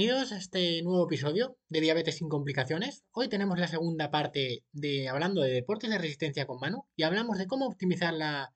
[0.00, 3.04] Bienvenidos a este nuevo episodio de Diabetes sin complicaciones.
[3.12, 7.36] Hoy tenemos la segunda parte de hablando de deportes de resistencia con mano y hablamos
[7.36, 8.50] de cómo optimizar la,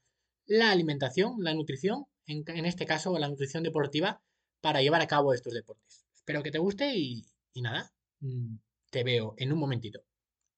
[0.48, 4.22] alimentación, la nutrición, en, este caso la nutrición deportiva,
[4.62, 6.06] para llevar a cabo estos deportes.
[6.14, 8.56] Espero que te guste y, nada, mm,
[8.90, 10.00] te veo en un momentito.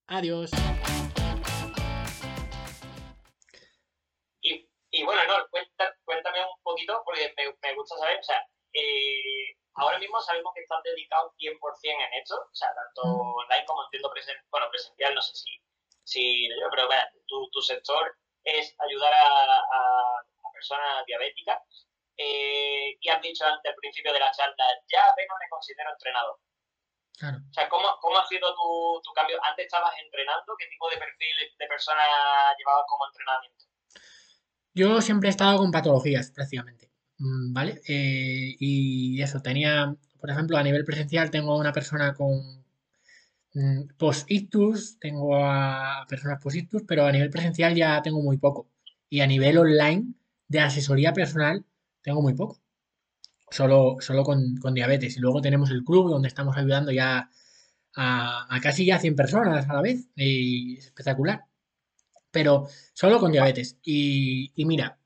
[0.07, 0.53] Adiós.
[4.41, 5.35] Y, bueno, no,
[6.05, 8.37] cuéntame un poquito porque me, gusta saber, o sea,
[8.73, 13.85] eh, Ahora mismo sabemos que estás dedicado 100% en esto, o sea, tanto online como
[13.85, 14.11] entiendo
[14.51, 15.51] bueno, presencial, no sé si,
[16.03, 21.61] si pero bueno, tu, sector es ayudar a, personas diabéticas.
[22.17, 26.41] Eh, y has dicho antes al principio de la charla, ya apenas me considero entrenador.
[27.19, 27.39] Claro.
[27.51, 29.39] O sea, ¿cómo, ¿cómo, ha sido tu, tu, cambio?
[29.45, 30.57] ¿Antes estabas entrenando?
[30.57, 32.03] ¿Qué tipo de perfil de persona
[32.57, 33.67] llevabas como entrenamiento?
[34.73, 36.86] Yo siempre he estado con patologías, prácticamente.
[37.19, 37.81] Mm, ¿Vale?
[37.89, 42.65] Eh, y eso, tenía, por ejemplo, a nivel presencial tengo a una persona con
[43.55, 48.69] mm, post-ictus, tengo a personas post-ictus, pero a nivel presencial ya tengo muy poco.
[49.09, 50.15] Y a nivel online
[50.49, 51.65] de asesoría personal
[52.03, 52.61] tengo muy poco.
[53.51, 55.17] Solo, solo con, diabetes.
[55.17, 57.31] Y luego tenemos el club donde estamos ayudando ya
[57.97, 60.09] a, casi ya 100 personas a la vez.
[60.17, 61.45] Y es espectacular.
[62.31, 63.79] Pero solo con diabetes.
[63.83, 64.99] Y mira,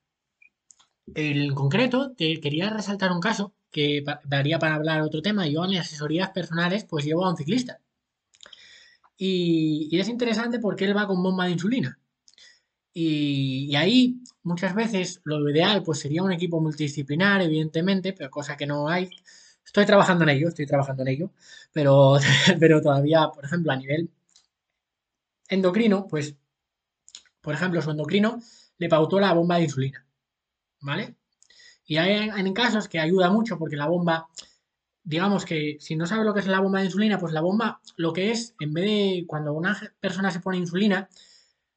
[1.15, 5.47] en concreto, te quería resaltar un caso que daría para hablar otro tema.
[5.47, 7.81] Yo en asesorías personales, pues llevo a un ciclista.
[9.17, 11.99] Y, es interesante porque él va con bomba de insulina.
[12.93, 18.67] Y, ahí muchas veces lo ideal pues sería un equipo multidisciplinar, evidentemente, pero cosa que
[18.67, 19.11] no hay.
[19.65, 21.33] Estoy trabajando en ello, estoy trabajando en ello,
[21.73, 22.17] pero,
[22.61, 24.11] pero todavía, por ejemplo, a nivel
[25.49, 26.37] endocrino, pues,
[27.43, 28.41] por ejemplo, su endocrino
[28.79, 30.07] le pautó la bomba de insulina.
[30.81, 31.17] ¿Vale?
[31.85, 34.29] Y hay en casos que ayuda mucho porque la bomba,
[35.03, 37.81] digamos que si no sabe lo que es la bomba de insulina, pues la bomba
[37.97, 41.09] lo que es, en vez de cuando una persona se pone insulina,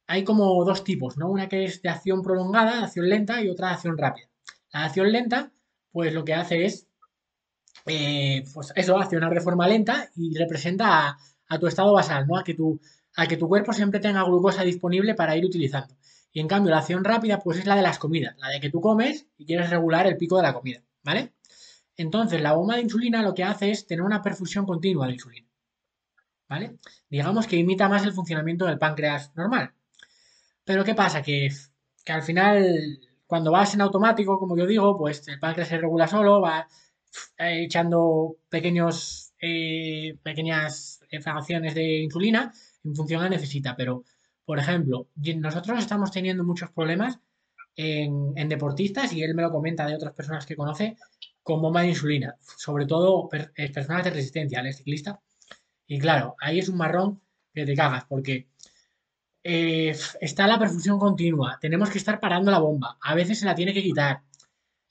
[0.08, 1.30] hay como dos tipos, ¿no?
[1.30, 4.30] Una que es de acción prolongada, de acción lenta y otra de acción rápida.
[4.72, 5.52] La acción lenta,
[5.92, 6.88] pues lo que hace es,
[7.86, 12.38] eh, pues eso, accionar de forma lenta y representa a, a, tu estado basal, ¿no?
[12.38, 12.80] A que, tu,
[13.16, 15.96] a que tu cuerpo siempre tenga glucosa disponible para ir utilizando.
[16.34, 18.72] Y en cambio, la acción rápida, pues es la de las comidas, la de que
[18.72, 21.32] tú comes y quieres regular el pico de la comida, ¿vale?
[21.96, 25.48] Entonces, la bomba de insulina lo que hace es tener una perfusión continua de insulina,
[26.50, 26.78] ¿vale?
[27.08, 29.74] Digamos que imita más el funcionamiento del páncreas normal.
[30.66, 31.22] Pero ¿qué pasa?
[31.22, 31.50] Que,
[32.04, 36.08] que al final, cuando vas en automático, como yo digo, pues el páncreas se regula
[36.08, 36.68] solo, va
[37.38, 42.52] eh, echando pequeños, eh, pequeñas fracciones de insulina
[42.84, 44.04] en función a necesita, pero
[44.46, 47.20] por ejemplo, nosotros estamos teniendo muchos problemas
[47.76, 50.98] en, deportistas y él me lo comenta de otras personas que conoce
[51.42, 55.20] con bomba de insulina, sobre todo eh, personas de resistencia, el ciclista.
[55.88, 57.22] Y claro, ahí es un marrón
[57.54, 58.48] que te cagas porque
[59.44, 63.56] eh, está la perfusión continua, tenemos que estar parando la bomba, a veces se la
[63.56, 64.22] tiene que quitar.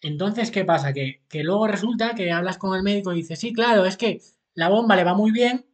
[0.03, 0.93] Entonces, ¿qué pasa?
[0.93, 4.21] Que luego resulta que hablas con el médico y dices, sí, claro, es que
[4.55, 5.67] la bomba le va muy bien,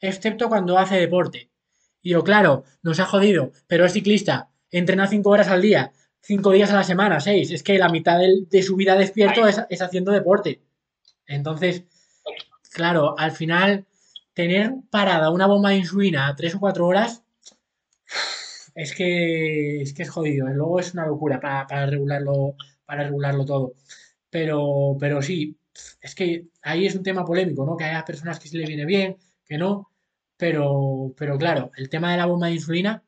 [0.00, 1.49] excepto cuando hace deporte.
[2.02, 6.52] Y yo, claro, nos ha jodido, pero es ciclista, entrena cinco horas al día, cinco
[6.52, 7.50] días a la semana, seis.
[7.50, 10.62] Es que la mitad de, su vida despierto es, haciendo deporte.
[11.26, 11.84] Entonces,
[12.72, 13.86] claro, al final,
[14.34, 17.22] tener parada una bomba de insulina tres o cuatro horas,
[18.74, 20.46] es que es, que es jodido.
[20.48, 23.74] Luego es una locura para, regularlo, para regularlo todo.
[24.30, 25.58] Pero, pero sí,
[26.00, 27.76] es que ahí es un tema polémico, ¿no?
[27.76, 29.90] Que haya personas que se le viene bien, que no.
[30.40, 33.04] Pero, pero claro, el tema de la bomba de insulina,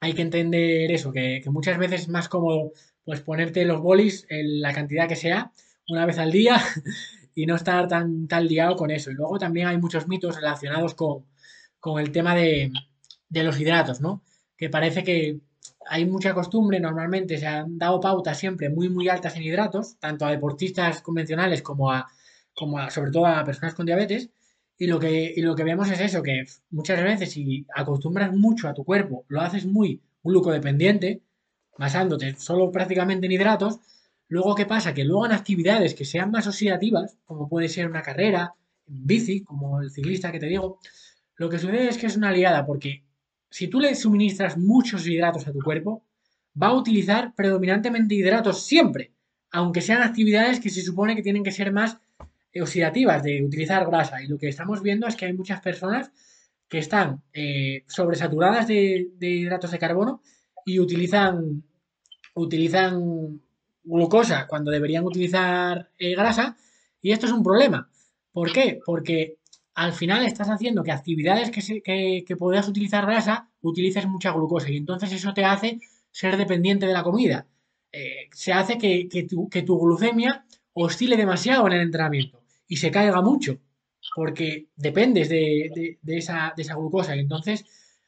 [0.00, 2.72] hay que entender eso, que, muchas veces es más cómodo
[3.04, 5.52] pues ponerte los bolis en la cantidad que sea
[5.88, 6.60] una vez al día
[7.34, 9.10] y no estar tan, tan liado con eso.
[9.10, 11.24] Y luego también hay muchos mitos relacionados con,
[12.00, 12.72] el tema de,
[13.30, 14.22] los hidratos, ¿no?
[14.56, 15.38] Que parece que
[15.86, 20.26] hay mucha costumbre, normalmente se han dado pautas siempre muy, muy altas en hidratos, tanto
[20.26, 22.08] a deportistas convencionales como a,
[22.54, 24.30] como a, sobre todo a personas con diabetes,
[24.78, 28.74] y lo, que, lo que vemos es eso, que muchas veces si acostumbras mucho a
[28.74, 31.20] tu cuerpo, lo haces muy glucodependiente,
[31.76, 33.80] basándote solo prácticamente en hidratos,
[34.28, 34.94] luego ¿qué pasa?
[34.94, 38.54] Que luego en actividades que sean más oxidativas, como puede ser una carrera,
[38.86, 40.78] en bici, como el ciclista que te digo,
[41.36, 43.04] lo que sucede es que es una liada, porque
[43.50, 46.04] si tú le suministras muchos hidratos a tu cuerpo,
[46.60, 49.12] va a utilizar predominantemente hidratos siempre,
[49.50, 51.98] aunque sean actividades que se supone que tienen que ser más
[52.60, 54.22] oxidativas de utilizar grasa.
[54.22, 56.12] Y lo que estamos viendo es que hay muchas personas
[56.68, 60.22] que están eh, sobresaturadas de, hidratos de carbono
[60.66, 61.62] y utilizan,
[62.34, 63.40] utilizan
[63.84, 66.56] glucosa cuando deberían utilizar eh, grasa.
[67.00, 67.88] Y esto es un problema,
[68.38, 68.78] ¿Por qué?
[68.84, 69.38] Porque
[69.74, 74.30] al final estás haciendo que actividades que, se, que, que podías utilizar grasa, utilices mucha
[74.32, 75.80] glucosa y entonces eso te hace
[76.12, 77.48] ser dependiente de la comida.
[77.90, 82.37] Eh, se hace que, que, tu, que tu glucemia oscile demasiado en el entrenamiento
[82.68, 83.58] y se caiga mucho
[84.14, 87.64] porque dependes de, de, esa, de esa glucosa y entonces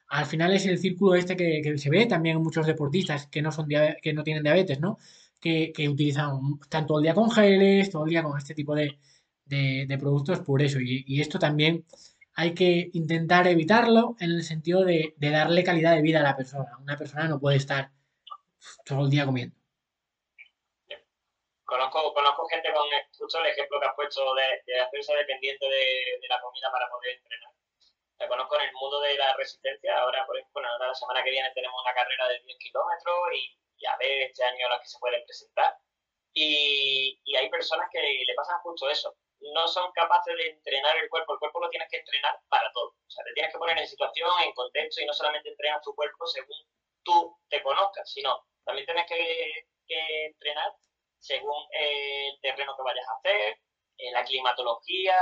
[0.08, 3.42] al final es el círculo este que, que, se ve también en muchos deportistas que
[3.42, 4.98] no, son que no tienen diabetes, ¿no?
[5.40, 8.74] Que, que utilizan, están todo el día con geles, todo el día con este tipo
[8.74, 8.98] de,
[9.46, 10.80] de, productos por eso.
[10.80, 11.84] Y, y, esto también
[12.34, 16.36] hay que intentar evitarlo en el sentido de, de, darle calidad de vida a la
[16.36, 16.76] persona.
[16.80, 17.92] Una persona no puede estar
[18.84, 19.56] todo el día comiendo.
[21.64, 22.87] Conozco, conozco gente con
[23.17, 26.91] justo el ejemplo que has puesto de, de hacerse dependiente de, de, la comida para
[26.91, 27.50] poder entrenar.
[28.19, 29.97] La conozco en el mundo de la resistencia.
[29.99, 33.56] Ahora, por ejemplo, ahora la semana que viene tenemos una carrera de 10 kilómetros y,
[33.79, 35.75] y a ver este año las que se pueden presentar.
[36.35, 39.17] Y, y, hay personas que le pasan justo eso.
[39.41, 41.32] No son capaces de entrenar el cuerpo.
[41.32, 42.91] El cuerpo lo tienes que entrenar para todo.
[42.91, 45.94] O sea, te tienes que poner en situación, en contexto y no solamente entrenar tu
[45.94, 46.56] cuerpo según
[47.03, 50.73] tú te conozcas, sino también tienes que, que entrenar
[51.20, 53.58] según el terreno que vayas a hacer,
[53.99, 55.17] eh, la climatología,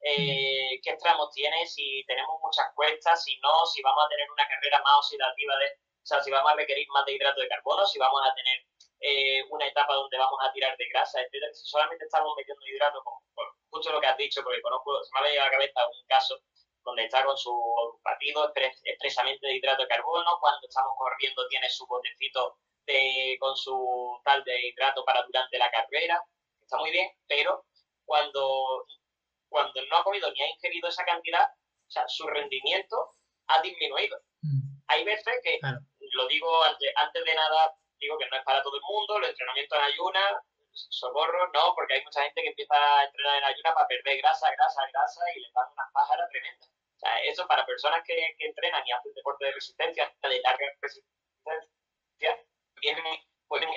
[0.00, 4.46] eh, qué tramos tiene, si tenemos muchas cuestas, si no, si vamos a tener una
[4.46, 7.86] carrera más oxidativa, de, o sea, si vamos a requerir más de hidrato de carbono,
[7.86, 8.58] si vamos a tener
[9.00, 11.52] eh, una etapa donde vamos a tirar de grasa, etcétera.
[11.54, 15.10] Si solamente estamos metiendo hidrato, con, con, justo lo que has dicho, porque conozco, se
[15.14, 16.40] me ha venido a la cabeza un caso
[16.84, 17.52] donde está con su
[18.02, 18.52] batido
[18.84, 24.42] expresamente de hidrato de carbono, cuando estamos corriendo tiene su botecito de, con su tal
[24.44, 26.22] de hidrato para durante la carrera,
[26.60, 27.64] está muy bien, pero
[28.04, 28.86] cuando
[29.54, 33.14] cuando no ha comido ni ha ingerido esa cantidad, o sea, su rendimiento
[33.46, 34.18] ha disminuido.
[34.42, 34.82] Mm.
[34.88, 35.78] Hay veces que, claro.
[36.00, 39.30] lo digo antes, antes de nada, digo que no es para todo el mundo, los
[39.30, 40.42] entrenamientos en ayuna,
[40.72, 44.50] socorro, no, porque hay mucha gente que empieza a entrenar en ayuna para perder grasa,
[44.50, 46.68] grasa, grasa y le dan unas pájaras tremendas.
[46.68, 50.66] O sea, eso para personas que, que entrenan y hacen deporte de resistencia, de larga
[50.80, 52.44] resistencia,
[52.84, 53.70] vienen, pueden,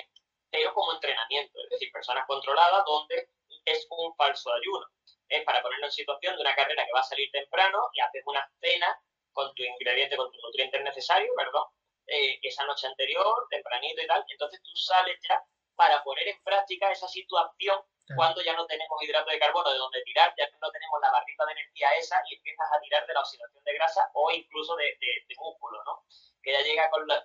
[0.50, 3.28] pero como entrenamiento, es decir, personas controladas donde
[3.64, 4.86] es un falso ayuno
[5.28, 8.22] es para ponerlo en situación de una carrera que va a salir temprano y haces
[8.26, 8.98] una cena
[9.32, 11.64] con tu ingrediente, con tus nutrientes necesarios, perdón,
[12.06, 14.24] eh, esa noche anterior, tempranito y tal.
[14.28, 15.42] Entonces tú sales ya
[15.76, 17.78] para poner en práctica esa situación
[18.16, 21.44] cuando ya no tenemos hidrato de carbono de donde tirar, ya no tenemos la barrita
[21.44, 24.84] de energía esa y empiezas a tirar de la oxidación de grasa o incluso de,
[24.98, 26.02] de, de músculo, ¿no?
[26.42, 27.22] Que ya llega con los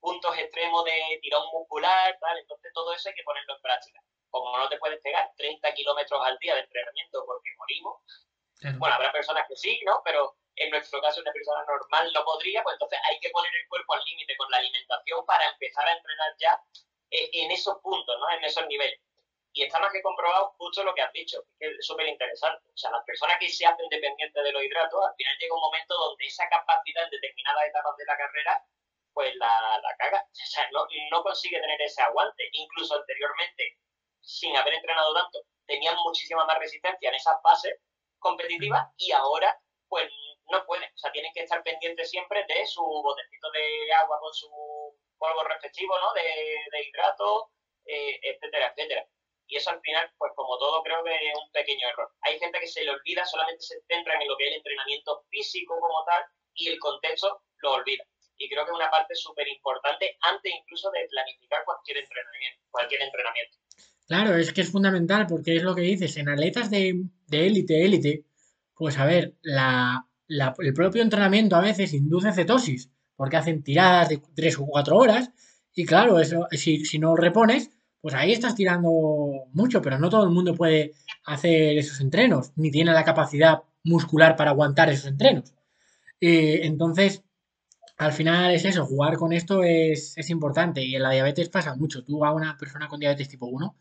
[0.00, 2.38] puntos extremos de tirón muscular, tal.
[2.38, 4.00] Entonces todo eso hay que ponerlo en práctica
[4.30, 8.02] como no te puedes pegar 30 kilómetros al día de entrenamiento porque morimos,
[8.58, 8.78] claro.
[8.78, 10.00] bueno, habrá personas que sí, ¿no?
[10.04, 13.68] Pero en nuestro caso una persona normal no podría, pues entonces hay que poner el
[13.68, 16.62] cuerpo al límite con la alimentación para empezar a entrenar ya
[17.10, 18.30] en esos puntos, ¿no?
[18.30, 19.00] En esos niveles.
[19.52, 22.62] Y está más que comprobado justo lo que has dicho, que es súper interesante.
[22.72, 25.60] O sea, las personas que se hacen dependientes de los hidratos, al final llega un
[25.60, 28.64] momento donde esa capacidad en determinadas etapas de la carrera,
[29.12, 30.20] pues la, la caga.
[30.20, 32.48] O sea, no, no consigue tener ese aguante.
[32.52, 33.78] Incluso anteriormente,
[34.20, 37.74] sin haber entrenado tanto, tenían muchísima más resistencia en esas fases
[38.18, 40.10] competitivas y ahora pues
[40.50, 44.32] no pueden, o sea, tienen que estar pendientes siempre de su botecito de agua con
[44.32, 44.48] su
[45.18, 46.12] polvo respectivo, ¿no?
[46.12, 47.50] De, de hidrato,
[47.86, 49.06] eh, etcétera, etcétera.
[49.46, 52.12] Y eso al final, pues como todo, creo que es un pequeño error.
[52.22, 55.24] Hay gente que se le olvida, solamente se centra en lo que es el entrenamiento
[55.28, 56.24] físico como tal
[56.54, 58.04] y el contexto lo olvida.
[58.40, 62.62] Y creo que es una parte súper importante antes incluso de planificar cualquier entrenamiento.
[62.70, 63.58] Cualquier entrenamiento.
[64.08, 67.84] Claro, es que es fundamental porque es lo que dices, en atletas de, de élite,
[67.84, 68.24] élite,
[68.74, 74.08] pues a ver, la, la, el propio entrenamiento a veces induce cetosis, porque hacen tiradas
[74.08, 75.30] de 3 o 4 horas,
[75.74, 77.70] y claro, eso, si, si no repones,
[78.00, 78.90] pues ahí estás tirando
[79.52, 80.94] mucho, pero no todo el mundo puede
[81.24, 85.54] hacer esos entrenos, ni tiene la capacidad muscular para aguantar esos entrenos.
[86.20, 87.22] Eh, entonces,
[88.00, 91.76] al final es eso, jugar con esto es, es, importante y en la diabetes pasa
[91.76, 92.02] mucho.
[92.02, 93.76] Tú a una persona con diabetes tipo 1,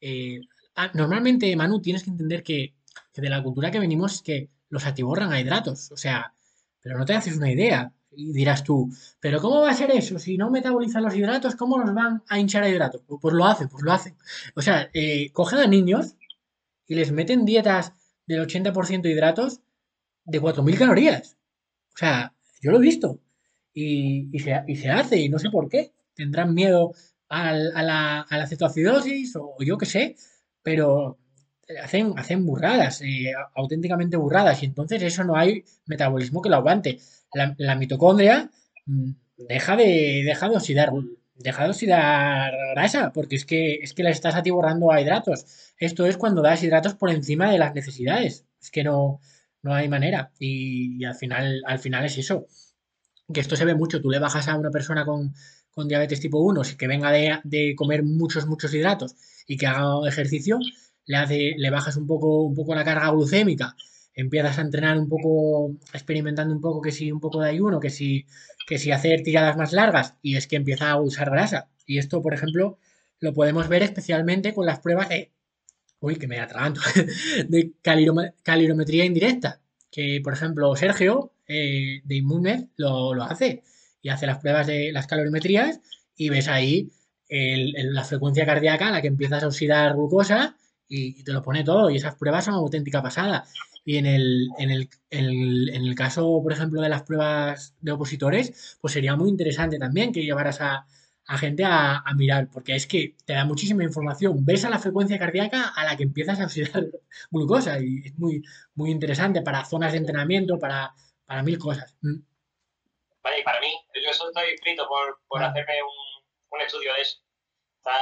[0.00, 0.42] eh,
[0.76, 2.74] ah, normalmente, Manu, tienes que entender que,
[3.12, 6.32] de la cultura que venimos es que los atiborran a hidratos, o sea,
[6.80, 8.88] pero no te haces una idea y dirás tú,
[9.18, 10.20] pero ¿cómo va a ser eso?
[10.20, 13.02] Si no metabolizan los hidratos, ¿cómo los van a hinchar a hidratos?
[13.04, 14.16] Pues, pues lo hacen, pues lo hacen.
[14.54, 16.14] O sea, eh, cogen a niños
[16.86, 17.94] y les meten dietas
[18.26, 19.60] del 80% de hidratos
[20.24, 21.36] de 4.000 calorías.
[21.94, 23.18] O sea, yo lo he visto
[23.72, 25.92] y, y, se, y, se, hace y no sé por qué.
[26.14, 26.92] Tendrán miedo
[27.28, 28.48] al, a, la, a la
[29.40, 30.16] o yo qué sé,
[30.62, 31.18] pero
[31.82, 36.98] hacen, hacen burradas, eh, auténticamente burradas y entonces eso no hay metabolismo que lo aguante.
[37.32, 38.50] La, mitocondria
[38.86, 40.90] mmm, deja de, deja de oxidar
[41.40, 45.72] deja de oxidar grasa, porque es que, es que la estás atiborrando a hidratos.
[45.78, 49.20] Esto es cuando das hidratos por encima de las necesidades, Es que no,
[49.62, 50.32] no hay manera.
[50.38, 52.46] Y, al final, al final es eso.
[53.32, 54.00] Que esto se ve mucho.
[54.00, 55.32] Tú le bajas a una persona con,
[55.88, 59.14] diabetes tipo 1, que venga de, de, comer muchos, muchos hidratos
[59.46, 60.58] y que haga ejercicio,
[61.06, 63.74] le, hace, le bajas un poco, un poco la carga glucémica,
[64.14, 67.90] empiezas a entrenar un poco, experimentando un poco que si un poco de ayuno, que
[67.90, 68.26] si,
[68.66, 71.68] que si hacer tiradas más largas, y es que empieza a usar grasa.
[71.86, 72.78] Y esto, por ejemplo,
[73.20, 75.32] lo podemos ver especialmente con las pruebas de,
[76.00, 76.80] uy, que me atraganto,
[77.48, 77.72] de
[78.42, 79.60] calirometría indirecta,
[79.90, 83.62] que por ejemplo Sergio eh, de Inmunmed lo, lo, hace
[84.00, 85.80] y hace las pruebas de las calorimetrías
[86.16, 86.92] y ves ahí
[87.28, 90.56] la frecuencia cardíaca a la que empiezas a oxidar glucosa
[90.88, 93.44] y, te lo pone todo y esas pruebas son auténtica pasada.
[93.84, 98.78] Y en el, en, el, en el caso, por ejemplo, de las pruebas de opositores,
[98.80, 100.86] pues sería muy interesante también que llevaras a,
[101.30, 104.44] a gente a, mirar, porque es que te da muchísima información.
[104.44, 106.88] Ves a la frecuencia cardíaca a la que empiezas a oxidar
[107.30, 108.42] glucosa y es muy,
[108.74, 110.92] muy interesante para zonas de entrenamiento, para,
[111.30, 111.94] para mil cosas.
[112.02, 112.26] Mm.
[113.22, 117.22] Vale, y para mí, yo estoy inscrito por, por hacerme un, un, estudio de eso.
[117.78, 117.94] Está,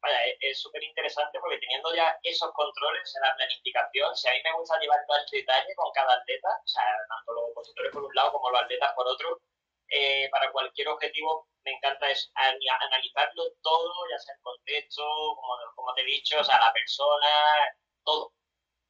[0.00, 4.38] vaya, es súper interesante porque teniendo ya esos controles en la planificación, si a mí
[4.44, 8.04] me gusta llevar todo el detalle con cada atleta, o sea, tanto los opositores por
[8.04, 9.40] un lado como los atletas por otro,
[9.88, 15.02] eh, para cualquier objetivo me encanta es analizarlo todo, ya sea el contexto,
[15.34, 17.28] como, como te he dicho, o sea, la persona,
[18.04, 18.32] todo,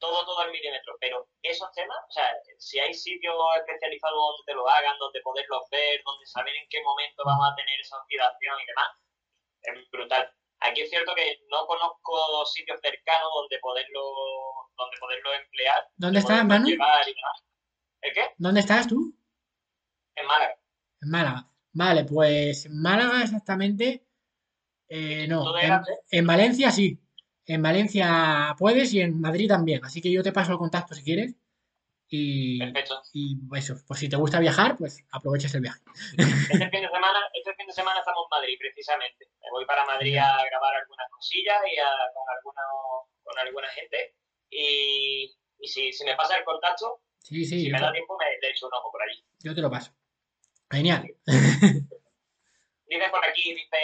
[0.02, 0.98] todo, todo al milímetro.
[0.98, 5.62] Pero esos temas, o sea, si hay sitios especializados donde te lo hagan, donde poderlos
[5.70, 8.90] ver, donde saber en qué momento vamos a tener esa oxidación y demás,
[9.62, 10.26] es brutal.
[10.58, 14.02] Aquí es cierto que no conozco sitios cercanos donde poderlo,
[14.76, 15.86] donde poderlo emplear.
[15.96, 16.68] ¿Dónde estás, Manu?
[16.68, 18.34] ¿El qué?
[18.36, 19.14] ¿Dónde estás tú?
[20.16, 20.56] En Málaga.
[21.00, 21.48] En Málaga.
[21.72, 24.06] Vale, pues en Málaga exactamente.
[24.88, 25.54] Eh, no,
[26.10, 27.01] en, Valencia sí.
[27.46, 29.84] En Valencia puedes y en Madrid también.
[29.84, 31.34] Así que yo te paso el contacto si quieres.
[32.08, 33.00] Y, Perfecto.
[33.14, 35.80] y eso, pues si te gusta viajar, pues aprovechas el viaje.
[36.52, 39.28] Este fin de semana, este fin de semana estamos en Madrid, precisamente.
[39.40, 41.76] Me voy para Madrid a grabar algunas cosillas y
[42.12, 42.62] con, alguna,
[43.22, 44.14] con alguna gente.
[44.50, 48.26] Y, y si, si, me pasa el contacto, sí, sí, si me da tiempo, me
[48.42, 49.24] le echo un ojo por allí.
[49.40, 49.92] Yo te lo paso.
[50.70, 51.08] Genial.
[52.92, 53.80] Dice por aquí, dice,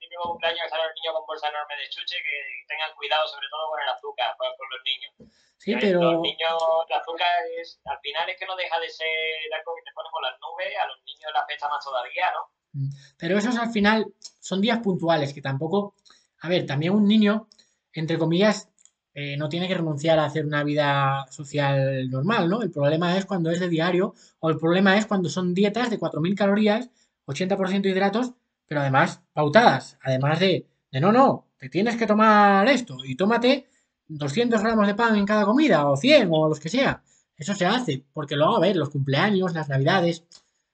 [0.00, 3.44] típico cumpleaños que sale el niño con bolsa enorme de chuche, que tengan cuidado sobre
[3.52, 5.12] todo con el azúcar, con, los niños.
[5.60, 6.00] Sí, pero...
[6.00, 6.56] Los niños,
[6.88, 7.28] el azúcar
[7.60, 10.40] es, al final es que no deja de ser algo que te pone con las
[10.40, 12.48] nubes, a los niños la afecta más todavía, ¿no?
[12.72, 12.88] Mm.
[13.18, 14.06] Pero esos al final
[14.40, 15.94] son días puntuales, que tampoco...
[16.40, 17.48] A ver, también un niño,
[17.92, 18.72] entre comillas,
[19.12, 22.62] eh, no tiene que renunciar a hacer una vida social normal, ¿no?
[22.62, 25.98] El problema es cuando es de diario o el problema es cuando son dietas de
[25.98, 26.88] 4.000 calorías,
[27.28, 28.32] 80% hidratos,
[28.66, 33.68] pero además pautadas, además de, de no, no, te tienes que tomar esto y tómate
[34.08, 37.02] 200 gramos de pan en cada comida o 100 o los que sea.
[37.36, 40.24] Eso se hace, porque luego, a ver, los cumpleaños, las navidades,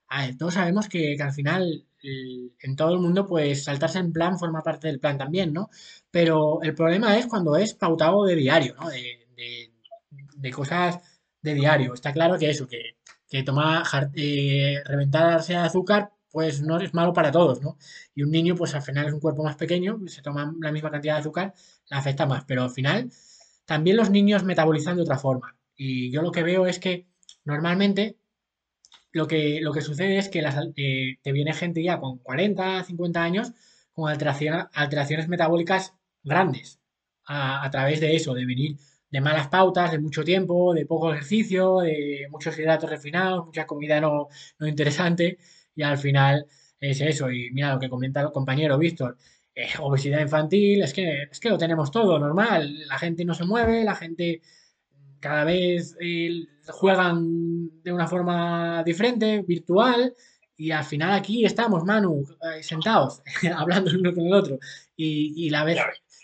[0.07, 4.37] a ver, todos sabemos que, al final en todo el mundo, pues saltarse en plan
[4.37, 5.69] forma parte del plan también, ¿no?
[6.11, 8.89] Pero el problema es cuando es pautado de diario, ¿no?
[8.89, 9.25] De,
[10.37, 10.99] de, cosas
[11.41, 11.93] de diario.
[11.93, 12.97] Está claro que eso, que,
[13.27, 13.83] que tomar,
[14.13, 17.77] eh, reventarse de azúcar, pues no es malo para todos, ¿no?
[18.13, 20.91] Y un niño, pues al final es un cuerpo más pequeño, se toma la misma
[20.91, 21.53] cantidad de azúcar,
[21.89, 23.09] le afecta más, pero al final
[23.63, 25.55] también los niños metabolizan de otra forma.
[25.77, 27.07] Y yo lo que veo es que
[27.45, 28.17] normalmente
[29.13, 32.83] lo que, lo que sucede es que las, eh, te viene gente ya con 40,
[32.83, 33.53] 50 años
[33.93, 36.81] con alteraciones metabólicas grandes
[37.25, 38.75] a, través de eso, de venir
[39.09, 44.01] de malas pautas, de mucho tiempo, de poco ejercicio, de muchos hidratos refinados, mucha comida
[44.01, 44.27] no,
[44.59, 45.37] no interesante
[45.75, 46.45] y al final
[46.79, 47.31] es eso.
[47.31, 49.17] Y mira lo que comenta el compañero Víctor,
[49.53, 53.45] eh, obesidad infantil, es que, es que lo tenemos todo normal, la gente no se
[53.45, 54.41] mueve, la gente
[55.19, 60.13] cada vez eh, juegan de una forma diferente, virtual,
[60.57, 63.21] y al final aquí estamos, Manu, eh, sentados,
[63.55, 64.59] hablando uno con el otro,
[64.95, 65.79] y, la vez,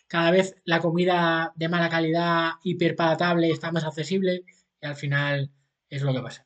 [0.08, 4.44] cada vez la comida de mala calidad, hiperpalatable, está más accesible,
[4.82, 5.52] y al final
[5.90, 6.46] es lo que pasa.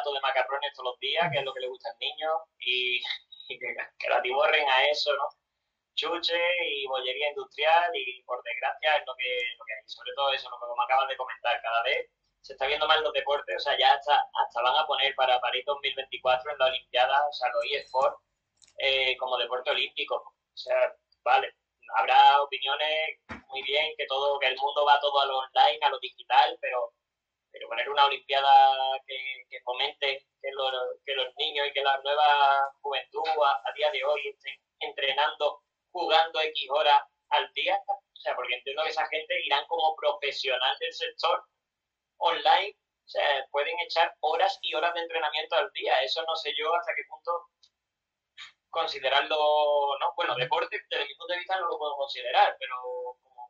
[0.00, 2.30] Platos de macarrones todos los días, que es lo que le gusta al niño,
[2.60, 3.00] y,
[3.48, 3.58] que,
[3.98, 5.28] que la tiborren a eso, ¿no?
[5.94, 9.28] chuche y bollería industrial y por desgracia es lo que,
[9.58, 9.82] lo que hay.
[9.84, 12.08] Sobre todo eso, lo que como acabas de comentar, cada vez
[12.40, 15.40] se está viendo mal los deportes, o sea, ya hasta, hasta van a poner para
[15.40, 18.16] París 2024 en la Olimpiada, o sea, los eSports
[18.78, 20.14] eh, como deporte olímpico.
[20.16, 21.54] O sea, vale,
[21.96, 25.90] habrá opiniones muy bien, que todo, que el mundo va todo a lo online, a
[25.90, 26.92] lo digital, pero,
[27.52, 30.72] pero poner una Olimpiada que, fomente que los,
[31.04, 35.62] que los niños y que la nueva juventud a, a día de hoy estén entrenando
[35.92, 40.76] jugando X horas al día, O sea, porque entiendo que esa gente irán como profesional
[40.78, 41.44] del sector
[42.18, 46.02] online, o sea, pueden echar horas y horas de entrenamiento al día.
[46.02, 47.48] Eso no sé yo hasta qué punto
[48.70, 49.36] considerarlo,
[49.98, 50.12] ¿no?
[50.16, 52.76] Bueno, deporte, desde mi punto de vista no lo puedo considerar, pero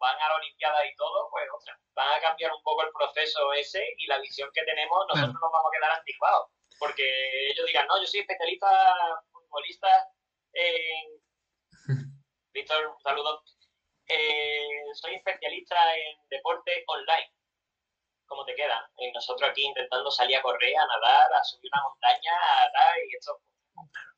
[0.00, 1.46] van a la Olimpiada y todo, pues,
[1.94, 5.52] van a cambiar un poco el proceso ese y la visión que tenemos, nosotros nos
[5.52, 6.48] vamos a quedar anticuados.
[6.78, 7.04] Porque
[7.50, 8.68] ellos digan, no, yo soy especialista
[9.30, 9.88] futbolista
[10.54, 11.20] en...
[12.52, 13.42] Víctor, un saludo.
[14.08, 17.30] Eh, soy especialista en deporte online.
[18.26, 18.90] ¿Cómo te queda?
[18.98, 22.98] Y nosotros aquí intentando salir a correr, a nadar, a subir una montaña, a dar
[22.98, 23.40] y esto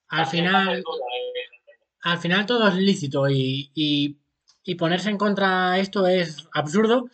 [0.09, 0.85] al final,
[2.03, 4.19] al final todo es lícito y,
[4.77, 7.09] ponerse en contra esto es absurdo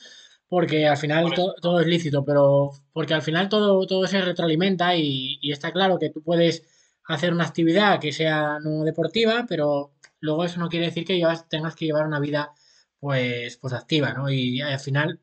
[0.49, 5.39] porque al final todo es lícito, pero porque al final todo, todo se retroalimenta y,
[5.51, 6.63] está claro que tú puedes
[7.05, 11.77] hacer una actividad que sea no deportiva, pero luego eso no quiere decir que tengas
[11.77, 12.53] que llevar una vida
[13.01, 14.31] pues, pues activa, ¿no?
[14.31, 15.21] Y al final,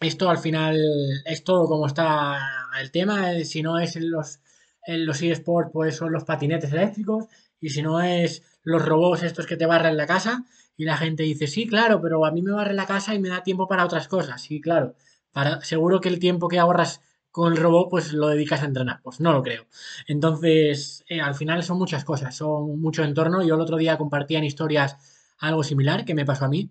[0.00, 0.78] esto al final
[1.24, 2.38] es todo como está
[2.80, 4.40] el tema, si no es los
[4.86, 7.26] en los eSports pues son los patinetes eléctricos
[7.60, 10.44] y si no es los robots estos que te barren la casa
[10.76, 13.28] y la gente dice, sí, claro, pero a mí me barre la casa y me
[13.28, 14.42] da tiempo para otras cosas.
[14.42, 14.94] Sí, claro,
[15.32, 17.00] para, seguro que el tiempo que ahorras
[17.30, 19.00] con el robot pues lo dedicas a entrenar.
[19.02, 19.66] Pues no lo creo.
[20.06, 23.42] Entonces, eh, al final son muchas cosas, son mucho entorno.
[23.42, 24.96] Yo el otro día compartía en historias
[25.38, 26.70] algo similar que me pasó a mí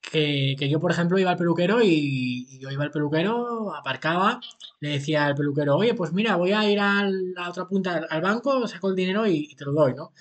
[0.00, 4.40] que, yo, por ejemplo, iba al peluquero y, yo iba al peluquero, aparcaba,
[4.80, 8.20] le decía al peluquero, oye, pues mira, voy a ir a la otra punta al
[8.20, 10.12] banco, saco el dinero y, te lo doy, ¿no?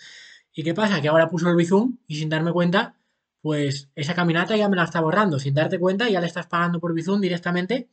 [0.53, 1.01] ¿Y qué pasa?
[1.01, 2.95] Que ahora puso el Bizum y sin darme cuenta,
[3.41, 5.39] pues esa caminata ya me la está borrando.
[5.39, 7.89] Sin darte cuenta, ya le estás pagando por Bizum directamente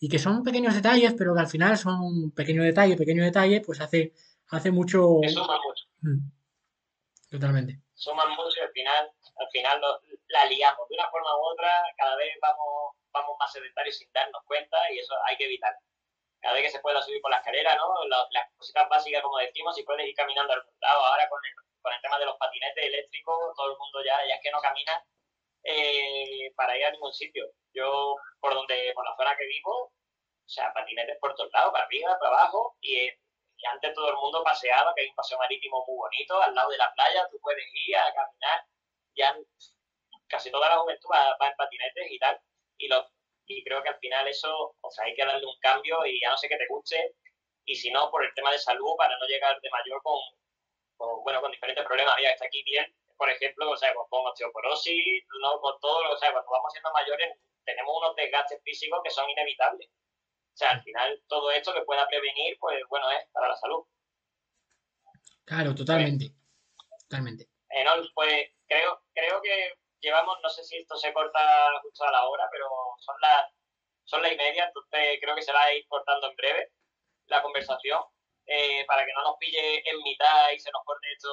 [0.00, 3.60] y que son pequeños detalles, pero que al final son un pequeño detalle, pequeño detalle,
[3.60, 4.12] pues hace,
[4.48, 5.20] hace mucho...
[5.22, 5.84] Eso mucho.
[6.02, 6.30] Mm.
[7.30, 7.80] Totalmente.
[7.94, 9.80] Suman mucho y al final, al final
[10.28, 14.42] la liamos de una forma u otra, cada vez vamos, vamos más sedentarios sin darnos
[14.46, 15.74] cuenta y eso hay que evitar.
[16.40, 17.92] Cada vez que se pueda subir por la escalera, ¿no?
[18.08, 21.04] las cositas básicas, como decimos, si puedes ir caminando al lado.
[21.04, 24.34] Ahora con el, con el tema de los patinetes eléctricos, todo el mundo ya, ya
[24.34, 25.04] es que no camina
[25.64, 27.46] eh, para ir a ningún sitio.
[27.72, 31.84] Yo, por donde, por la zona que vivo, o sea, patinetes por todos lados, para
[31.84, 35.84] arriba, para abajo, y, y antes todo el mundo paseaba, que hay un paseo marítimo
[35.86, 38.64] muy bonito al lado de la playa, tú puedes ir a caminar,
[39.14, 39.36] ya
[40.28, 42.40] casi toda la juventud va, en patinetes y tal.
[42.78, 43.06] Y, lo,
[43.46, 46.30] y creo que al final eso, o sea, hay que darle un cambio y ya
[46.30, 47.14] no sé que te guste.
[47.64, 50.18] Y si no, por el tema de salud, para no llegar de mayor con,
[50.98, 52.16] bueno, con diferentes problemas.
[52.16, 56.32] Mira, está aquí bien, por ejemplo, o sea, con, osteoporosis, no, con todo, o sea,
[56.32, 59.88] cuando vamos siendo mayores tenemos unos desgastes físicos que son inevitables.
[59.88, 63.84] O sea, al final todo esto que pueda prevenir, pues bueno, es para la salud.
[65.44, 66.32] Claro, totalmente.
[67.08, 67.44] Totalmente.
[67.70, 67.84] Eh,
[68.14, 71.40] pues creo, creo que llevamos, no sé si esto se corta
[71.82, 72.66] justo a la hora, pero
[72.98, 73.52] son las
[74.04, 76.72] son las y media, entonces creo que se va a ir cortando en breve
[77.26, 78.00] la conversación
[78.48, 81.28] eh, para que no nos pille en mitad y se nos corte esto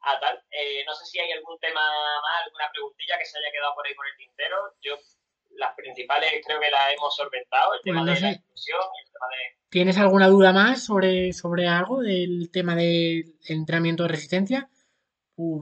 [0.00, 0.40] a tal.
[0.50, 3.86] Eh, no sé si hay algún tema más, alguna preguntilla que se haya quedado por
[3.86, 4.56] ahí por el tintero.
[4.80, 4.96] Yo
[5.56, 9.58] las principales creo que las hemos solventado, el tema de la inclusión, el tema de...
[9.70, 14.70] ¿Tienes alguna duda más sobre, sobre algo del tema del entrenamiento de resistencia?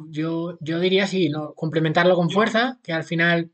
[0.09, 1.55] yo, yo diría sí, ¿no?
[1.55, 3.51] complementarlo con fuerza, que al final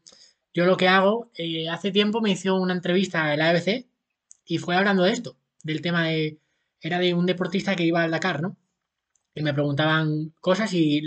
[0.55, 3.87] yo lo que hago, eh, hace tiempo me hizo una entrevista en la ABC
[4.45, 6.39] y fue hablando de esto, del tema de,
[6.83, 8.59] era de un deportista que iba al Dakar, ¿no?
[9.35, 11.03] Y me preguntaban cosas y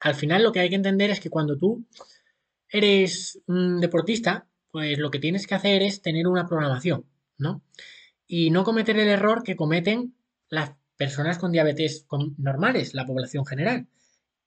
[0.00, 1.86] al final lo que hay que entender es que cuando tú
[2.68, 7.62] eres un deportista, pues lo que tienes que hacer es tener una programación, ¿no?
[8.26, 10.16] Y no cometer el error que cometen
[10.48, 12.06] las personas con diabetes
[12.38, 13.86] normales, la población general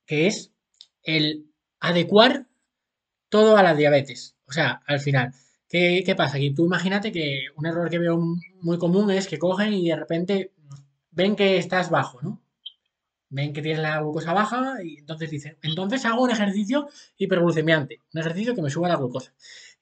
[0.06, 0.52] que es
[1.04, 1.46] el
[1.80, 2.48] adecuar
[3.30, 4.36] todo a la diabetes.
[4.46, 5.34] O sea, al final,
[5.70, 6.38] ¿qué, pasa?
[6.38, 8.20] Que tú imagínate que un error que veo
[8.62, 10.52] muy común es que cogen y de repente
[11.12, 12.41] ven que estás bajo, ¿no?
[13.30, 18.19] Ven que tienes la glucosa baja y entonces dicen, entonces hago un ejercicio hiperglucemiante, un
[18.19, 19.34] ejercicio que me suba la glucosa.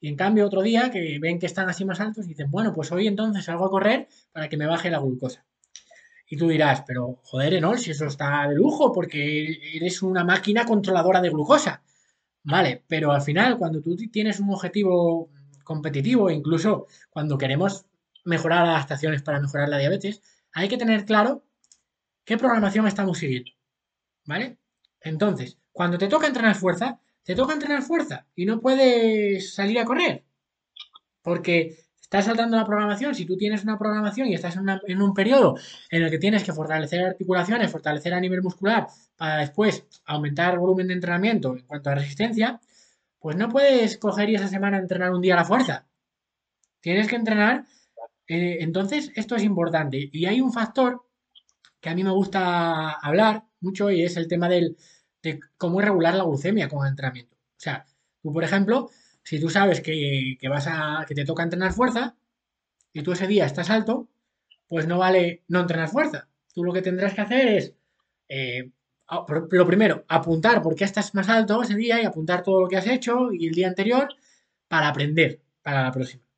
[0.01, 2.73] Y en cambio otro día que ven que están así más altos y dicen, bueno,
[2.73, 5.45] pues hoy entonces salgo a correr para que me baje la glucosa.
[6.27, 10.63] Y tú dirás, pero joder, Enol, si eso está de lujo, porque eres una máquina
[10.63, 11.81] controladora de glucosa.
[12.43, 15.29] Vale, pero al final, cuando tú tienes un objetivo
[15.63, 17.85] competitivo, incluso cuando queremos
[18.25, 20.21] mejorar adaptaciones para mejorar la diabetes,
[20.53, 21.43] hay que tener claro
[22.25, 23.51] qué programación estamos siguiendo.
[24.25, 24.57] ¿Vale?
[25.01, 29.85] Entonces, cuando te toca entrenar fuerza, te toca entrenar fuerza y no puedes salir a
[29.85, 30.25] correr.
[31.21, 35.55] Porque estás saltando la programación, si tú tienes una programación y estás en, un periodo
[35.91, 40.59] en el que tienes que fortalecer articulaciones, fortalecer a nivel muscular, para después aumentar el
[40.59, 42.59] volumen de entrenamiento en cuanto a resistencia,
[43.19, 45.85] pues no puedes coger y esa semana entrenar un día a la fuerza.
[46.81, 47.65] Tienes que entrenar.
[48.29, 50.09] Eh, entonces, esto es importante.
[50.13, 51.03] Y hay un factor
[51.81, 54.77] que a mí me gusta hablar mucho y es el tema del,
[55.23, 57.35] de cómo regular la glucemia con el entrenamiento.
[57.35, 57.85] O sea,
[58.21, 58.89] tú, por ejemplo,
[59.23, 62.15] si tú sabes que, vas a, que te toca entrenar fuerza
[62.93, 64.09] y tú ese día estás alto,
[64.67, 66.29] pues no vale no entrenar fuerza.
[66.53, 67.73] Tú lo que tendrás que hacer es,
[68.29, 68.71] eh,
[69.51, 72.77] lo primero, apuntar por qué estás más alto ese día y apuntar todo lo que
[72.77, 74.07] has hecho y el día anterior
[74.67, 76.28] para aprender para la próxima.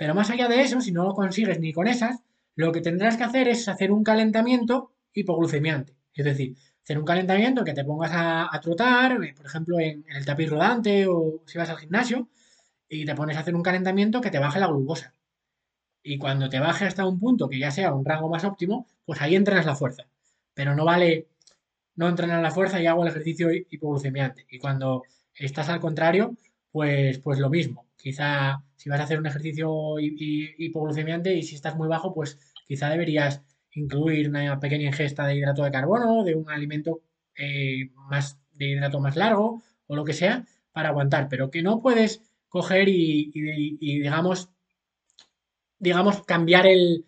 [0.00, 2.14] Pero más allá de eso, si no lo consigues ni con esas,
[2.56, 5.94] lo que tendrás que hacer es hacer un calentamiento hipoglucemiante.
[6.14, 10.24] Es decir, hacer un calentamiento que te pongas a, trotar, eh, por ejemplo, en, el
[10.24, 12.28] tapiz rodante o si vas al gimnasio,
[12.88, 15.14] y te pones a hacer un calentamiento que te baje la glucosa.
[16.02, 19.20] Y cuando te baje hasta un punto que ya sea un rango más óptimo, pues
[19.22, 20.04] ahí entrenas la fuerza.
[20.54, 21.28] Pero no vale
[21.96, 24.46] no entrenar la fuerza y hago el ejercicio hi- hipoglucemiante.
[24.50, 26.36] Y cuando estás al contrario,
[26.72, 27.86] pues, pues lo mismo.
[28.02, 32.14] Quizá si vas a hacer un ejercicio hi- hi- hipoglucemiante y si estás muy bajo,
[32.14, 37.02] pues quizá deberías incluir una pequeña ingesta de hidrato de carbono, de un alimento
[37.36, 41.80] eh, más de hidrato más largo o lo que sea para aguantar, pero que no
[41.80, 43.30] puedes coger y,
[43.80, 44.50] digamos,
[45.80, 47.04] digamos, cambiar el,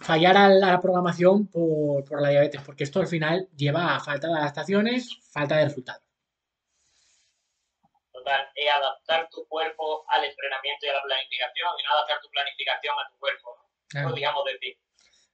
[0.00, 3.96] fallar a la, a la programación por, por la diabetes, porque esto al final lleva
[3.96, 6.02] a falta de adaptaciones, falta de resultados.
[8.28, 12.28] Total, es adaptar tu cuerpo al entrenamiento y a la planificación y no adaptar tu
[12.30, 13.64] planificación a tu cuerpo, ¿no?
[13.88, 14.76] Claro, Podríamos decir.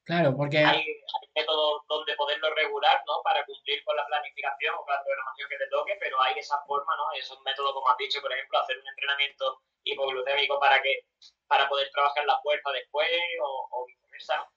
[0.04, 3.20] claro, porque Hay, hay métodos donde poderlo regular, ¿no?
[3.22, 6.60] Para cumplir con la planificación o con la programación que te toque, pero hay esa
[6.66, 7.12] forma, ¿no?
[7.18, 11.00] Esos métodos, como has dicho, por ejemplo, hacer un entrenamiento hipoglucémico para que
[11.48, 13.08] para poder trabajar la fuerza después
[13.42, 14.52] o, o viceversa, ¿no?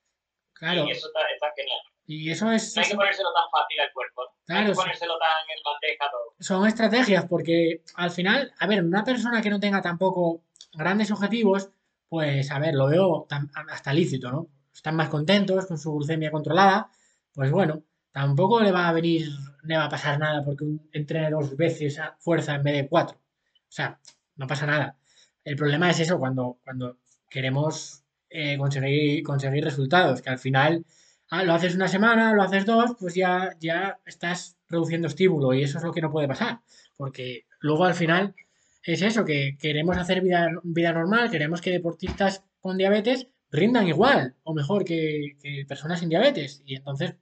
[0.54, 1.82] claro, Y eso está, está genial.
[2.10, 4.56] Y eso es, No hay que ponérselo tan fácil al cuerpo, ¿no?
[4.56, 4.80] Hay que sí.
[4.80, 6.36] ponérselo tan en bandeja todo.
[6.40, 10.42] son estrategias porque al final, a ver, una persona que no tenga tampoco
[10.72, 11.70] grandes objetivos,
[12.08, 13.28] pues a ver, lo veo
[13.70, 14.48] hasta lícito, ¿no?
[14.74, 16.90] Están más contentos con su glucemia controlada,
[17.34, 19.28] pues bueno, tampoco le va a venir,
[19.64, 23.18] le va a pasar nada porque entrene dos veces a fuerza en vez de cuatro.
[23.18, 24.00] O sea,
[24.38, 24.98] no pasa nada.
[25.44, 30.86] El problema es eso, cuando, cuando queremos eh, conseguir, conseguir resultados, que al final
[31.30, 35.64] ah, lo haces una semana, lo haces dos, pues ya, ya estás reduciendo estímulo y
[35.64, 36.60] eso es lo que no puede pasar,
[36.96, 38.36] porque luego al final
[38.84, 44.36] es eso, que queremos hacer vida, vida normal, queremos que deportistas con diabetes rindan igual
[44.44, 45.38] o mejor que,
[45.68, 47.16] personas sin diabetes y entonces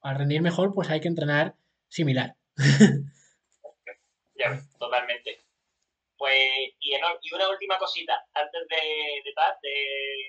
[0.00, 1.54] para rendir mejor pues hay que entrenar
[1.88, 2.36] similar.
[4.38, 5.44] Ya, totalmente.
[6.18, 6.48] Pues,
[6.80, 6.94] y,
[7.34, 9.22] una última cosita, antes de-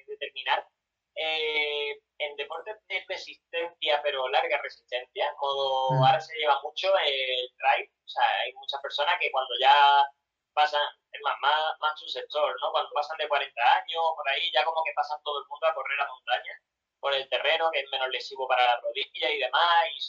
[0.07, 0.65] de terminar.
[1.19, 6.03] Eh, en deportes de resistencia, pero larga resistencia, modo, Mm.
[6.06, 10.06] ahora se lleva mucho el drive, o sea, hay muchas personas que cuando ya
[10.53, 12.71] pasan, es más, más, más su sector, ¿no?
[12.71, 15.73] Cuando pasan de 40 años, por ahí, ya como que pasan todo el mundo a
[15.73, 16.53] correr a montaña,
[16.99, 19.99] por el terreno, que es menos lesivo para la rodilla y demás, y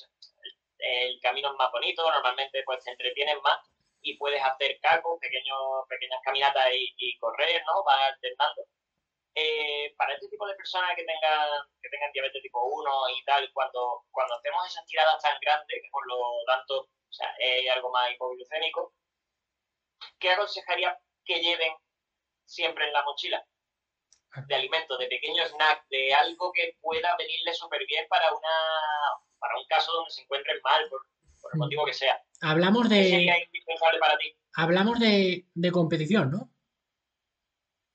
[0.81, 3.59] el camino es más bonito, normalmente pues te entretienes más
[4.03, 7.83] y puedes hacer cacos, pequeños, pequeñas caminatas y, y correr, ¿no?
[7.85, 8.62] Vas alternando.
[9.35, 11.49] Eh, para este tipo de personas que tengan,
[11.81, 15.88] que tengan diabetes tipo 1 y tal, cuando, cuando hacemos esas tiradas tan grandes, que
[15.91, 18.95] por lo tanto o sea, es algo más hipoglucémico,
[20.19, 21.73] ¿qué aconsejaría que lleven
[22.45, 23.47] siempre en la mochila?
[24.47, 28.49] De alimentos, de pequeños snacks, de algo que pueda venirle súper bien para, una,
[29.38, 31.01] para un caso donde se encuentren mal, por,
[31.41, 31.62] por el Mm.
[31.62, 32.23] motivo que sea.
[32.43, 34.37] Hablamos ¿Qué de, sería indispensable para ti?
[34.55, 36.51] hablamos de, de competición, ¿no?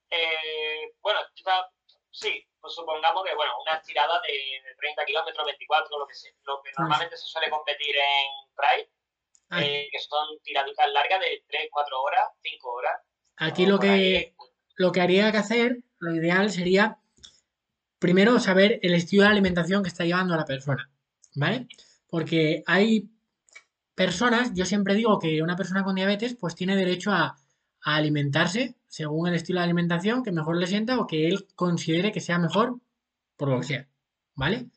[0.10, 1.70] Eh, bueno, está-
[2.10, 6.34] sí, pues supongamos que, bueno, una tirada de, de 30 kilómetros, 24, lo que, se-
[6.44, 8.90] lo que normalmente se suele competir en Pride,
[9.50, 13.02] Aquí, eh, que son tiraditas largas de 3, 4 horas, 5 horas.
[13.38, 14.00] aquí o lo por ahí.
[14.14, 14.36] que,
[14.78, 16.98] lo que haría que hacer, lo ideal sería
[18.00, 20.90] primero saber el estilo de alimentación que está llevando la persona,
[21.36, 21.68] ¿vale?
[22.08, 23.10] Porque hay
[23.96, 27.36] personas, yo siempre digo que una persona con diabetes pues tiene derecho a,
[27.86, 32.12] a alimentarse según el estilo de alimentación que mejor le sienta o que él considere
[32.12, 32.80] que sea mejor
[33.38, 33.88] por lo que sea,
[34.36, 34.68] ¿vale?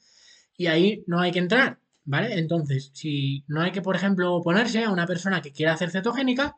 [0.57, 2.39] Y ahí no hay que entrar, ¿vale?
[2.39, 6.57] Entonces, si no hay que, por ejemplo, ponerse a una persona que quiera hacer cetogénica,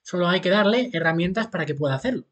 [0.00, 2.24] solo hay que darle herramientas para que pueda hacerlo.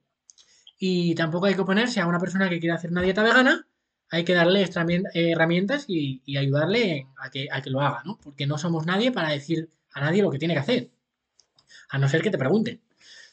[0.79, 3.67] Y tampoco hay que oponerse a una persona que quiera hacer una dieta vegana,
[4.09, 8.19] hay que darle eh, herramientas y, y ayudarle a que, a que lo haga, ¿no?
[8.19, 10.91] Porque no somos nadie para decir a nadie lo que tiene que hacer,
[11.91, 12.81] a no ser que te pregunten.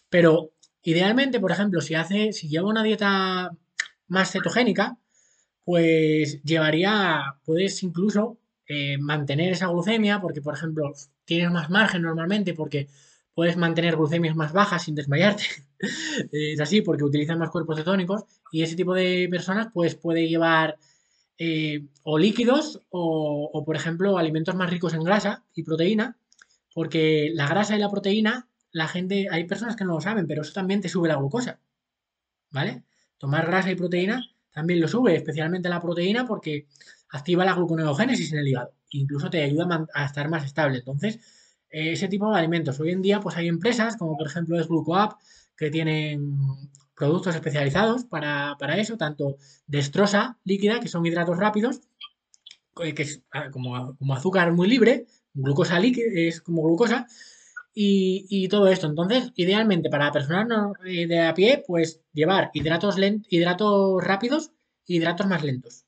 [0.10, 0.52] Pero
[0.84, 3.52] idealmente, por ejemplo, si hace, si lleva una dieta
[4.08, 4.98] más cetogénica,
[5.64, 10.94] pues llevaría, puedes incluso eh, mantener esa glucemia, porque por ejemplo
[11.26, 12.88] tienes más margen normalmente, porque
[13.34, 15.44] puedes mantener glucemias más bajas sin desmayarte.
[16.32, 20.78] es así porque utilizan más cuerpos cetónicos y ese tipo de personas pues puede llevar
[21.38, 26.18] eh, o líquidos o, o, por ejemplo, alimentos más ricos en grasa y proteína,
[26.74, 30.42] porque la grasa y la proteína, la gente, hay personas que no lo saben, pero
[30.42, 31.60] eso también te sube la glucosa,
[32.52, 32.84] ¿vale?
[33.18, 36.68] Tomar grasa y proteína también lo sube, especialmente la proteína, porque
[37.10, 40.80] activa la gluconeogénesis en el hígado, incluso te ayuda a estar más estable.
[40.80, 41.20] Entonces,
[41.72, 42.80] ese tipo de alimentos.
[42.80, 45.14] Hoy en día, pues hay empresas como por ejemplo es GlucoApp
[45.56, 46.38] que tienen
[46.96, 51.82] productos especializados para, eso, tanto destrosa líquida, que son hidratos rápidos,
[52.84, 57.08] eh, que es ah, como, como azúcar muy libre, glucosa líquida, es como glucosa,
[57.74, 58.88] y, todo esto.
[58.88, 62.98] Entonces, idealmente para personas eh, de a pie, pues llevar hidratos,
[63.30, 64.52] hidratos rápidos
[64.86, 65.86] y hidratos más lentos.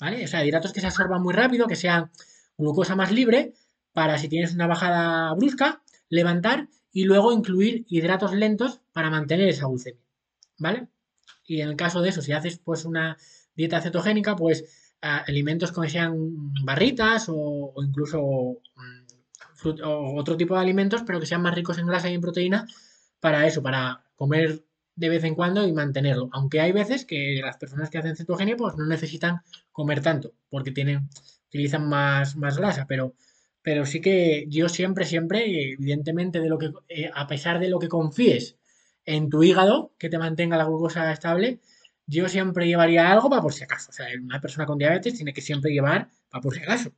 [0.00, 0.24] ¿Vale?
[0.24, 2.10] O sea, hidratos que se absorban muy rápido, que sean
[2.58, 3.54] glucosa más libre,
[3.92, 9.66] para si tienes una bajada brusca, levantar y luego incluir hidratos lentos para mantener esa
[9.66, 10.02] glucemia.
[10.58, 10.88] ¿Vale?
[11.44, 13.16] Y en el caso de eso, si haces pues una
[13.54, 16.14] dieta cetogénica, pues alimentos como sean
[16.64, 19.02] barritas o, incluso mm,
[19.64, 22.66] o otro tipo de alimentos, pero que sean más ricos en grasa y en proteína
[23.20, 26.28] para eso, para comer de vez en cuando y mantenerlo.
[26.32, 30.70] Aunque hay veces que las personas que hacen cetogenia pues no necesitan comer tanto porque
[30.72, 31.08] tienen
[31.48, 33.14] utilizan más, más grasa, pero
[33.62, 37.78] pero sí que yo siempre, siempre, evidentemente, de lo que, eh, a pesar de lo
[37.78, 38.56] que confíes
[39.04, 41.60] en tu hígado, que te mantenga la glucosa estable,
[42.06, 43.90] yo siempre llevaría algo para por si acaso.
[43.90, 46.92] O sea, una persona con diabetes tiene que siempre llevar para por si acaso,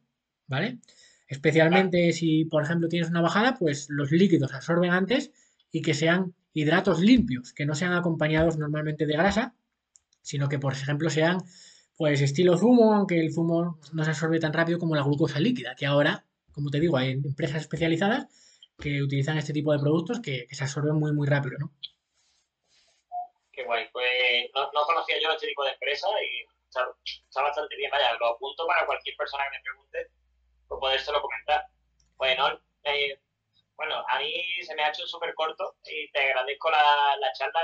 [0.46, 0.79] ¿vale?
[1.27, 5.33] Especialmente si, por ejemplo, tienes una bajada, pues los líquidos absorben antes
[5.71, 9.55] y que sean hidratos limpios, que no sean acompañados normalmente de grasa,
[10.23, 11.39] sino que, por ejemplo, sean,
[11.97, 15.75] pues, estilo zumo, aunque el zumo no se absorbe tan rápido como la glucosa líquida,
[15.75, 18.29] que ahora como te digo, hay empresas especializadas
[18.79, 21.73] que utilizan este tipo de productos que, se absorben muy, muy rápido, ¿no?
[23.53, 23.89] Qué guay.
[23.93, 27.91] Pues no, conocía yo este tipo de empresas y está, bastante bien.
[27.91, 30.11] Vaya, lo apunto para cualquier persona que me pregunte,
[30.68, 31.66] por podérselo comentar.
[32.16, 33.18] Bueno, eh,
[33.77, 37.61] bueno, a mí se me ha hecho súper corto y te agradezco la, charla.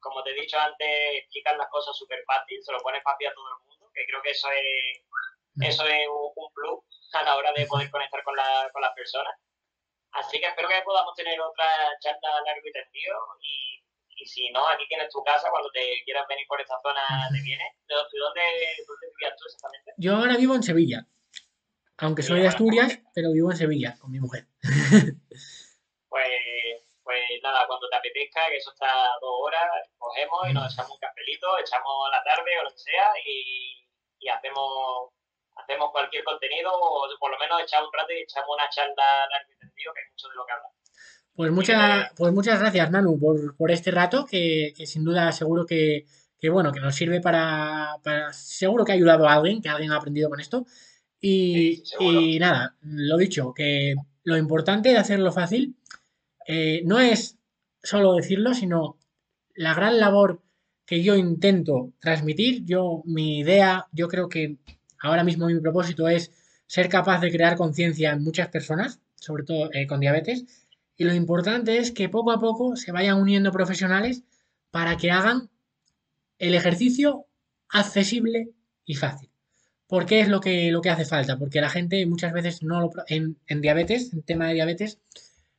[0.00, 3.34] Como te he dicho antes, explicas las cosas súper fácil, se lo pones fácil a
[3.34, 5.02] todo el mundo, que creo que eso es,
[5.68, 9.34] eso es un plus a la hora de poder conectar con, la, con las personas.
[10.12, 11.66] Así que espero que podamos tener otra
[12.00, 13.82] charla largo y tendido y,
[14.22, 17.42] y, si no, aquí tienes tu casa, cuando te quieras venir por esta zona te
[17.42, 17.72] vienes.
[17.86, 18.42] ¿De dónde,
[18.86, 19.92] dónde vivías tú exactamente?
[19.98, 21.06] Yo ahora vivo en Sevilla,
[21.98, 24.46] aunque soy de Asturias, pero vivo en Sevilla con mi mujer.
[26.08, 26.28] pues,
[27.02, 28.86] pues nada, cuando te apetezca, que eso está
[29.20, 33.10] dos horas, cogemos y nos echamos un cafelito, echamos la tarde o lo que sea
[33.24, 33.86] y,
[34.20, 35.10] y hacemos
[35.56, 39.52] hacemos cualquier contenido o por lo menos echamos un rato y echamos una charla largo
[39.52, 40.70] y que hay mucho de lo que hablar.
[41.34, 45.66] Pues, muchas pues muchas gracias, Manu, por, por este rato, que, que, sin duda seguro
[45.66, 46.04] que,
[46.38, 49.92] que, bueno, que nos sirve para, para, Seguro que ha ayudado a alguien, que alguien
[49.92, 50.64] ha aprendido con esto.
[51.20, 55.74] Y, y nada, lo dicho, que lo importante de hacerlo fácil
[56.46, 57.38] eh, no es
[57.82, 58.98] solo decirlo, sino
[59.54, 60.42] la gran labor
[60.86, 62.64] que yo intento transmitir.
[62.64, 64.56] Yo, mi idea, yo creo que
[65.00, 66.32] ahora mismo mi propósito es
[66.66, 71.14] ser capaz de crear conciencia en muchas personas, sobre todo eh, con diabetes, y lo
[71.14, 74.24] importante es que poco a poco se vayan uniendo profesionales
[74.70, 75.48] para que hagan
[76.38, 77.26] el ejercicio
[77.68, 78.50] accesible
[78.84, 79.27] y fácil.
[79.88, 81.38] ¿Por qué es lo que, lo que hace falta?
[81.38, 85.00] Porque la gente muchas veces no lo, en, en diabetes, en tema de diabetes,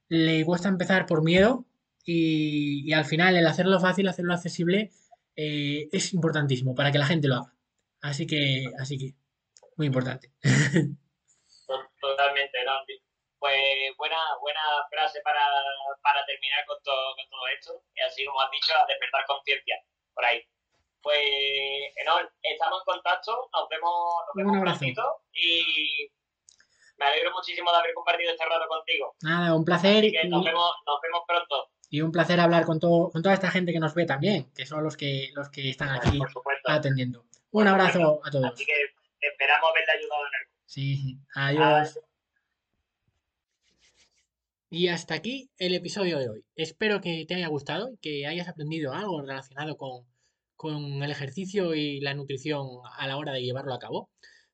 [0.07, 1.65] le cuesta empezar por miedo
[2.05, 4.91] y, al final el hacerlo fácil, hacerlo accesible,
[5.35, 7.53] eh, es importantísimo para que la gente lo haga.
[8.01, 9.13] Así que, así que
[9.77, 10.31] muy importante.
[12.01, 12.73] Totalmente, ¿no?
[13.39, 15.41] Pues buena, buena frase para,
[16.01, 17.83] para terminar con todo, con todo esto.
[17.95, 19.75] Y así como has dicho, a despertar conciencia
[20.13, 20.41] por ahí.
[21.01, 21.19] Pues,
[21.95, 23.93] Enol, estamos en contacto, nos vemos,
[24.27, 24.85] nos vemos un abrazo.
[25.33, 26.11] y
[26.97, 29.15] me alegro muchísimo de haber compartido este rato contigo.
[29.21, 30.03] Nada, un placer.
[30.03, 30.11] y...
[30.27, 31.69] nos, vemos, nos vemos pronto.
[31.89, 34.65] Y un placer hablar con, todo, con toda esta gente que nos ve también, que
[34.65, 36.19] son los que, los que están aquí
[36.65, 37.25] atendiendo.
[37.51, 38.51] Un abrazo a todos.
[38.53, 38.73] Así que
[39.21, 40.51] esperamos haberle ayudado en algo.
[40.65, 41.99] Sí, adiós.
[44.69, 46.45] Y hasta aquí el episodio de hoy.
[46.55, 50.05] Espero que te haya gustado y que hayas aprendido algo relacionado con,
[50.59, 52.67] con el ejercicio y la nutrición
[52.97, 54.11] a la hora de llevarlo a cabo,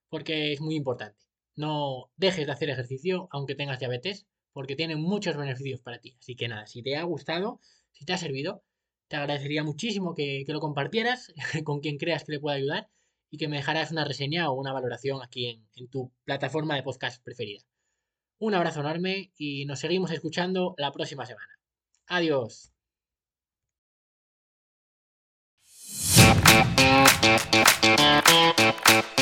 [0.08, 1.18] porque es muy importante.
[1.56, 6.16] No dejes de hacer ejercicio aunque tengas diabetes, porque tiene muchos beneficios para ti.
[6.20, 7.60] Así que nada, si te ha gustado,
[7.92, 8.64] si te ha servido,
[9.08, 11.34] te agradecería muchísimo que, lo compartieras
[11.66, 12.88] con quien creas que le pueda ayudar
[13.32, 17.24] y que me dejarás una reseña o una valoración aquí en tu plataforma de podcast
[17.24, 17.64] preferida.
[18.38, 21.50] Un abrazo enorme y nos seguimos escuchando la próxima semana.
[22.06, 22.75] Adiós.
[27.86, 29.15] Música